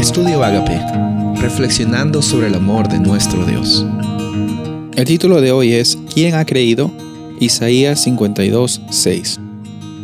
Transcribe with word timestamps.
Estudio 0.00 0.42
Agape, 0.42 0.80
reflexionando 1.42 2.22
sobre 2.22 2.46
el 2.46 2.54
amor 2.54 2.88
de 2.88 2.98
nuestro 2.98 3.44
Dios. 3.44 3.84
El 4.96 5.04
título 5.04 5.42
de 5.42 5.52
hoy 5.52 5.74
es 5.74 5.98
¿Quién 6.14 6.36
ha 6.36 6.46
creído? 6.46 6.90
Isaías 7.38 8.02
52, 8.04 8.80
6. 8.88 9.40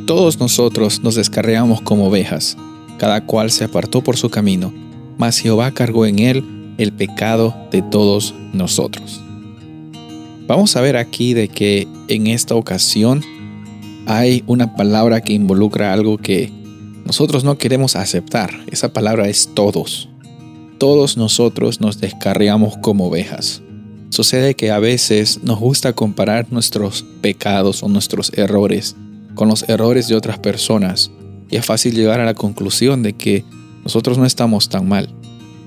Todos 0.07 0.39
nosotros 0.39 1.01
nos 1.01 1.15
descarreamos 1.15 1.81
como 1.81 2.09
ovejas, 2.09 2.59
cada 2.99 3.25
cual 3.25 3.51
se 3.51 3.65
apartó 3.65 4.03
por 4.03 4.19
su 4.19 4.29
camino, 4.29 4.71
mas 5.17 5.39
Jehová 5.39 5.71
cargó 5.71 6.05
en 6.05 6.19
él 6.19 6.45
el 6.77 6.93
pecado 6.93 7.57
de 7.71 7.81
todos 7.81 8.35
nosotros. 8.53 9.23
Vamos 10.47 10.77
a 10.77 10.83
ver 10.83 10.99
aquí 10.99 11.33
de 11.33 11.49
que 11.49 11.89
en 12.09 12.27
esta 12.27 12.55
ocasión 12.55 13.23
hay 14.05 14.45
una 14.47 14.77
palabra 14.77 15.23
que 15.23 15.33
involucra 15.33 15.95
algo 15.95 16.19
que 16.19 16.53
nosotros 17.07 17.45
no 17.45 17.57
queremos 17.57 17.95
aceptar. 17.95 18.51
Esa 18.71 18.93
palabra 18.93 19.29
es 19.29 19.51
todos. 19.55 20.09
Todos 20.79 21.17
nosotros 21.17 21.81
nos 21.81 22.01
descarriamos 22.01 22.77
como 22.79 23.07
ovejas. 23.07 23.63
Sucede 24.11 24.55
que 24.55 24.73
a 24.73 24.81
veces 24.81 25.43
nos 25.45 25.61
gusta 25.61 25.93
comparar 25.93 26.49
nuestros 26.51 27.05
pecados 27.21 27.85
o 27.85 27.89
nuestros 27.89 28.33
errores 28.37 28.97
con 29.37 29.49
los 29.49 29.69
errores 29.69 30.09
de 30.09 30.17
otras 30.17 30.39
personas 30.39 31.13
y 31.49 31.57
es 31.57 31.65
fácil 31.65 31.95
llegar 31.95 32.19
a 32.19 32.25
la 32.25 32.35
conclusión 32.35 33.05
de 33.05 33.13
que 33.13 33.45
nosotros 33.85 34.19
no 34.19 34.27
estamos 34.27 34.69
tan 34.69 34.89
mal, 34.89 35.09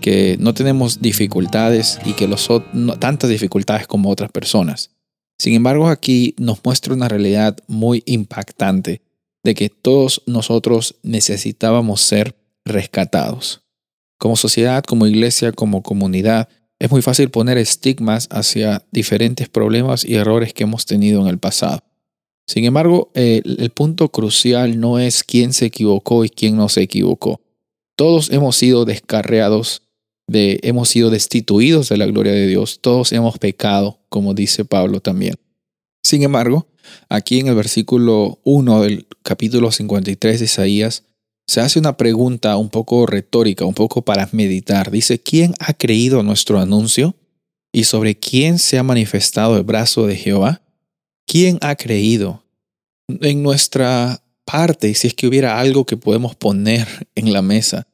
que 0.01 0.35
no 0.41 0.53
tenemos 0.53 0.99
dificultades 0.99 1.99
y 2.05 2.13
que 2.13 2.27
los, 2.27 2.49
no, 2.73 2.99
tantas 2.99 3.29
dificultades 3.29 3.87
como 3.87 4.09
otras 4.09 4.31
personas. 4.31 4.91
Sin 5.37 5.53
embargo, 5.53 5.87
aquí 5.87 6.35
nos 6.37 6.59
muestra 6.65 6.93
una 6.93 7.07
realidad 7.07 7.57
muy 7.67 8.03
impactante 8.05 9.01
de 9.43 9.55
que 9.55 9.69
todos 9.69 10.21
nosotros 10.25 10.95
necesitábamos 11.03 12.01
ser 12.01 12.35
rescatados. 12.65 13.61
Como 14.17 14.35
sociedad, 14.35 14.83
como 14.83 15.07
iglesia, 15.07 15.51
como 15.51 15.81
comunidad, 15.81 16.49
es 16.79 16.91
muy 16.91 17.01
fácil 17.01 17.29
poner 17.29 17.57
estigmas 17.57 18.27
hacia 18.31 18.85
diferentes 18.91 19.49
problemas 19.49 20.05
y 20.05 20.15
errores 20.15 20.53
que 20.53 20.63
hemos 20.63 20.85
tenido 20.85 21.21
en 21.21 21.27
el 21.27 21.37
pasado. 21.37 21.83
Sin 22.47 22.65
embargo, 22.65 23.11
el, 23.13 23.69
punto 23.75 24.09
crucial 24.09 24.79
no 24.79 24.97
es 24.97 25.23
quién 25.23 25.53
se 25.53 25.67
equivocó 25.67 26.25
y 26.25 26.29
quién 26.29 26.57
no 26.57 26.67
se 26.67 26.81
equivocó. 26.81 27.41
Todos 27.95 28.31
hemos 28.31 28.55
sido 28.55 28.85
descarreados 28.85 29.83
hemos 30.31 30.89
sido 30.89 31.09
destituidos 31.09 31.89
de 31.89 31.97
la 31.97 32.05
gloria 32.05 32.31
de 32.31 32.47
Dios, 32.47 32.79
todos 32.81 33.11
hemos 33.13 33.37
pecado, 33.39 33.99
como 34.09 34.33
dice 34.33 34.65
Pablo 34.65 34.99
también. 34.99 35.35
Sin 36.03 36.23
embargo, 36.23 36.67
aquí 37.09 37.39
en 37.39 37.47
el 37.47 37.55
versículo 37.55 38.39
1 38.43 38.81
del 38.81 39.07
capítulo 39.23 39.71
53 39.71 40.39
de 40.39 40.45
Isaías, 40.45 41.03
se 41.47 41.61
hace 41.61 41.79
una 41.79 41.97
pregunta 41.97 42.57
un 42.57 42.69
poco 42.69 43.07
retórica, 43.07 43.65
un 43.65 43.73
poco 43.73 44.03
para 44.03 44.29
meditar. 44.31 44.91
Dice, 44.91 45.19
¿quién 45.19 45.55
ha 45.59 45.73
creído 45.73 46.21
nuestro 46.21 46.59
anuncio? 46.59 47.15
¿Y 47.71 47.85
sobre 47.85 48.19
quién 48.19 48.59
se 48.59 48.77
ha 48.77 48.83
manifestado 48.83 49.57
el 49.57 49.63
brazo 49.63 50.05
de 50.05 50.15
Jehová? 50.15 50.61
¿Quién 51.25 51.57
ha 51.61 51.75
creído? 51.75 52.43
En 53.07 53.41
nuestra 53.41 54.21
parte, 54.45 54.93
si 54.93 55.07
es 55.07 55.13
que 55.15 55.27
hubiera 55.27 55.59
algo 55.59 55.85
que 55.85 55.97
podemos 55.97 56.35
poner 56.35 57.07
en 57.15 57.33
la 57.33 57.41
mesa, 57.41 57.87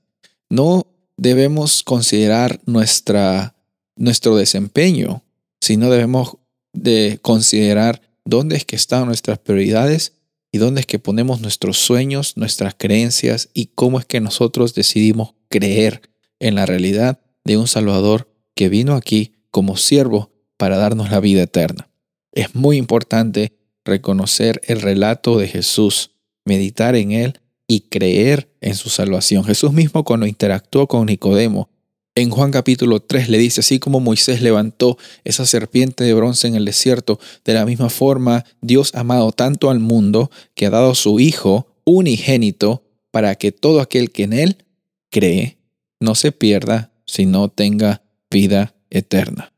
no 0.50 0.88
debemos 1.18 1.84
considerar 1.84 2.60
nuestra, 2.66 3.56
nuestro 3.96 4.36
desempeño, 4.36 5.24
sino 5.62 5.90
debemos 5.90 6.38
de 6.76 7.20
considerar 7.22 8.02
dónde 8.26 8.56
es 8.56 8.66
que 8.66 8.76
están 8.76 9.06
nuestras 9.06 9.40
prioridades 9.40 10.14
y 10.52 10.58
dónde 10.58 10.82
es 10.82 10.86
que 10.86 11.00
ponemos 11.00 11.42
nuestros 11.42 11.78
sueños, 11.78 12.38
nuestras 12.38 12.76
creencias 12.78 13.50
y 13.54 13.68
cómo 13.76 14.00
es 14.00 14.06
que 14.06 14.22
nosotros 14.22 14.74
decidimos 14.74 15.34
creer 15.50 16.02
en 16.40 16.56
la 16.56 16.66
realidad 16.66 17.20
de 17.44 17.58
un 17.58 17.68
Salvador 17.68 18.30
que 18.56 18.70
vino 18.70 18.96
aquí 18.96 19.34
como 19.52 19.78
siervo 19.78 20.32
para 20.58 20.78
darnos 20.78 21.12
la 21.12 21.20
vida 21.20 21.44
eterna. 21.44 21.90
Es 22.32 22.56
muy 22.56 22.78
importante 22.78 23.54
reconocer 23.84 24.62
el 24.66 24.82
relato 24.82 25.38
de 25.38 25.48
Jesús, 25.48 26.12
meditar 26.46 26.96
en 26.96 27.12
él 27.12 27.40
y 27.68 27.82
creer 27.82 28.50
en 28.62 28.76
su 28.76 28.90
salvación. 28.90 29.44
Jesús 29.44 29.74
mismo 29.74 30.04
cuando 30.04 30.26
interactuó 30.26 30.88
con 30.88 31.06
Nicodemo, 31.06 31.70
en 32.16 32.30
Juan 32.30 32.52
capítulo 32.52 33.02
3 33.02 33.28
le 33.28 33.38
dice, 33.38 33.60
así 33.60 33.78
como 33.78 34.00
Moisés 34.00 34.42
levantó 34.42 34.98
esa 35.26 35.46
serpiente 35.46 36.06
de 36.06 36.14
bronce 36.14 36.48
en 36.48 36.56
el 36.56 36.64
desierto, 36.64 37.20
de 37.44 37.54
la 37.54 37.66
misma 37.66 37.90
forma 37.90 38.46
Dios 38.62 38.96
ha 38.96 39.02
amado 39.02 39.34
tanto 39.34 39.70
al 39.70 39.80
mundo 39.80 40.32
que 40.56 40.66
ha 40.66 40.70
dado 40.70 40.96
su 40.96 41.20
Hijo 41.20 41.68
unigénito 41.84 42.84
para 43.12 43.36
que 43.36 43.52
todo 43.52 43.82
aquel 43.82 44.12
que 44.12 44.24
en 44.24 44.34
Él 44.34 44.66
cree 45.12 45.58
no 46.00 46.16
se 46.16 46.32
pierda, 46.32 46.94
sino 47.06 47.50
tenga 47.50 48.02
vida 48.32 48.76
eterna. 48.90 49.54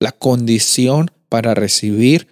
La 0.00 0.12
condición 0.12 1.10
para 1.28 1.54
recibir 1.54 2.28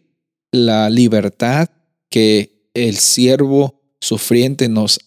la 0.50 0.88
libertad 0.88 1.68
que 2.08 2.70
el 2.72 2.96
siervo 2.96 3.82
sufriente 4.00 4.68
nos 4.68 4.98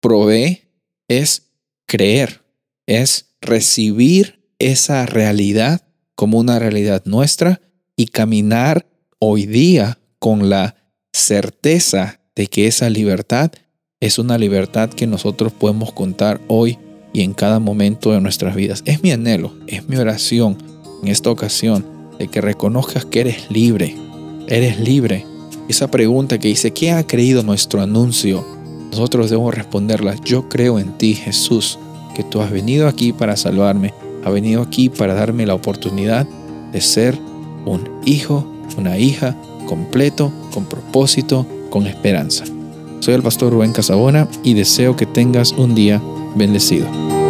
provee 0.00 0.62
es 1.08 1.50
creer, 1.86 2.42
es 2.86 3.31
recibir 3.42 4.40
esa 4.58 5.04
realidad 5.04 5.82
como 6.14 6.38
una 6.38 6.58
realidad 6.58 7.02
nuestra 7.04 7.60
y 7.96 8.06
caminar 8.06 8.86
hoy 9.18 9.46
día 9.46 9.98
con 10.18 10.48
la 10.48 10.76
certeza 11.12 12.20
de 12.34 12.46
que 12.46 12.66
esa 12.66 12.88
libertad 12.88 13.50
es 14.00 14.18
una 14.18 14.38
libertad 14.38 14.90
que 14.90 15.06
nosotros 15.06 15.52
podemos 15.52 15.92
contar 15.92 16.40
hoy 16.48 16.78
y 17.12 17.22
en 17.22 17.34
cada 17.34 17.60
momento 17.60 18.12
de 18.12 18.20
nuestras 18.20 18.56
vidas. 18.56 18.82
Es 18.84 19.02
mi 19.02 19.12
anhelo, 19.12 19.54
es 19.66 19.88
mi 19.88 19.96
oración 19.96 20.58
en 21.02 21.08
esta 21.08 21.30
ocasión 21.30 21.84
de 22.18 22.28
que 22.28 22.40
reconozcas 22.40 23.04
que 23.04 23.20
eres 23.20 23.50
libre, 23.50 23.94
eres 24.48 24.80
libre. 24.80 25.26
Esa 25.68 25.90
pregunta 25.90 26.38
que 26.38 26.48
dice, 26.48 26.72
¿quién 26.72 26.96
ha 26.96 27.06
creído 27.06 27.42
nuestro 27.42 27.82
anuncio? 27.82 28.44
Nosotros 28.90 29.30
debemos 29.30 29.54
responderla, 29.54 30.16
yo 30.24 30.48
creo 30.48 30.78
en 30.78 30.96
ti 30.98 31.14
Jesús, 31.14 31.78
que 32.14 32.24
tú 32.24 32.40
has 32.40 32.50
venido 32.50 32.88
aquí 32.88 33.12
para 33.12 33.36
salvarme, 33.36 33.94
has 34.24 34.32
venido 34.32 34.62
aquí 34.62 34.88
para 34.88 35.14
darme 35.14 35.46
la 35.46 35.54
oportunidad 35.54 36.26
de 36.72 36.80
ser 36.80 37.18
un 37.64 37.88
hijo, 38.04 38.46
una 38.76 38.98
hija 38.98 39.36
completo, 39.66 40.32
con 40.52 40.66
propósito, 40.66 41.46
con 41.70 41.86
esperanza. 41.86 42.44
Soy 43.00 43.14
el 43.14 43.22
pastor 43.22 43.52
Rubén 43.52 43.72
Casabona 43.72 44.28
y 44.44 44.54
deseo 44.54 44.96
que 44.96 45.06
tengas 45.06 45.52
un 45.52 45.74
día 45.74 46.00
bendecido. 46.36 47.21